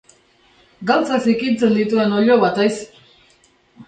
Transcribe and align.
Galtzak 0.91 1.23
zikintzen 1.27 1.75
dituen 1.79 2.15
oilo 2.21 2.39
bat 2.45 2.57
haiz! 2.63 2.73